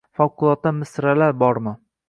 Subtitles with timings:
[0.19, 1.79] Favqulodda misralar bormi